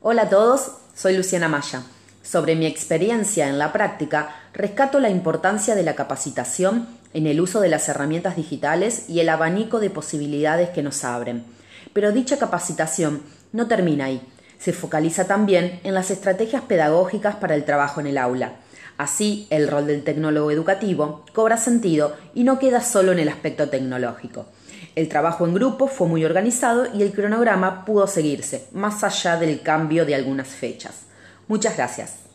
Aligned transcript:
Hola 0.00 0.22
a 0.22 0.28
todos, 0.28 0.74
soy 0.94 1.16
Luciana 1.16 1.48
Maya. 1.48 1.82
Sobre 2.22 2.54
mi 2.54 2.66
experiencia 2.66 3.48
en 3.48 3.58
la 3.58 3.72
práctica, 3.72 4.30
rescato 4.52 5.00
la 5.00 5.10
importancia 5.10 5.74
de 5.74 5.82
la 5.82 5.96
capacitación 5.96 6.86
en 7.14 7.26
el 7.26 7.40
uso 7.40 7.58
de 7.58 7.68
las 7.68 7.88
herramientas 7.88 8.36
digitales 8.36 9.08
y 9.08 9.18
el 9.18 9.28
abanico 9.28 9.80
de 9.80 9.90
posibilidades 9.90 10.68
que 10.68 10.84
nos 10.84 11.02
abren. 11.02 11.42
Pero 11.94 12.12
dicha 12.12 12.38
capacitación 12.38 13.22
no 13.52 13.66
termina 13.66 14.04
ahí. 14.04 14.22
Se 14.60 14.72
focaliza 14.72 15.24
también 15.24 15.80
en 15.82 15.94
las 15.94 16.12
estrategias 16.12 16.62
pedagógicas 16.62 17.34
para 17.34 17.56
el 17.56 17.64
trabajo 17.64 18.00
en 18.00 18.06
el 18.06 18.18
aula. 18.18 18.52
Así, 18.98 19.48
el 19.50 19.66
rol 19.66 19.88
del 19.88 20.04
tecnólogo 20.04 20.52
educativo 20.52 21.24
cobra 21.34 21.56
sentido 21.56 22.16
y 22.34 22.44
no 22.44 22.60
queda 22.60 22.82
solo 22.82 23.10
en 23.10 23.18
el 23.18 23.28
aspecto 23.28 23.68
tecnológico. 23.68 24.46
El 24.98 25.08
trabajo 25.08 25.46
en 25.46 25.54
grupo 25.54 25.86
fue 25.86 26.08
muy 26.08 26.24
organizado 26.24 26.92
y 26.92 27.04
el 27.04 27.12
cronograma 27.12 27.84
pudo 27.84 28.08
seguirse, 28.08 28.66
más 28.72 29.04
allá 29.04 29.36
del 29.36 29.62
cambio 29.62 30.04
de 30.04 30.16
algunas 30.16 30.48
fechas. 30.48 31.02
Muchas 31.46 31.76
gracias. 31.76 32.27